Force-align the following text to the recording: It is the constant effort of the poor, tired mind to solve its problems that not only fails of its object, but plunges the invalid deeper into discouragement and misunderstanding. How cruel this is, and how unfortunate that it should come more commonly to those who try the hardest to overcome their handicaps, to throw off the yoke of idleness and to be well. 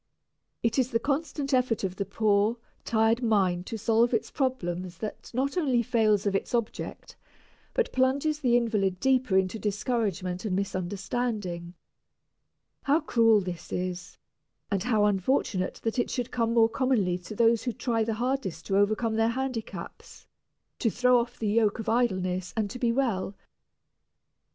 It 0.63 0.79
is 0.79 0.89
the 0.89 0.99
constant 0.99 1.53
effort 1.53 1.83
of 1.83 1.97
the 1.97 2.07
poor, 2.07 2.57
tired 2.83 3.21
mind 3.21 3.67
to 3.67 3.77
solve 3.77 4.15
its 4.15 4.31
problems 4.31 4.97
that 4.97 5.31
not 5.31 5.57
only 5.59 5.83
fails 5.83 6.25
of 6.25 6.35
its 6.35 6.55
object, 6.55 7.15
but 7.75 7.91
plunges 7.93 8.39
the 8.39 8.57
invalid 8.57 8.99
deeper 8.99 9.37
into 9.37 9.59
discouragement 9.59 10.43
and 10.43 10.55
misunderstanding. 10.55 11.75
How 12.81 12.99
cruel 12.99 13.41
this 13.41 13.71
is, 13.71 14.17
and 14.71 14.81
how 14.81 15.05
unfortunate 15.05 15.79
that 15.83 15.99
it 15.99 16.09
should 16.09 16.31
come 16.31 16.55
more 16.55 16.67
commonly 16.67 17.19
to 17.19 17.35
those 17.35 17.65
who 17.65 17.71
try 17.71 18.03
the 18.03 18.15
hardest 18.15 18.65
to 18.65 18.77
overcome 18.77 19.13
their 19.17 19.29
handicaps, 19.29 20.25
to 20.79 20.89
throw 20.89 21.19
off 21.19 21.37
the 21.37 21.47
yoke 21.47 21.77
of 21.77 21.87
idleness 21.89 22.55
and 22.57 22.71
to 22.71 22.79
be 22.79 22.91
well. 22.91 23.35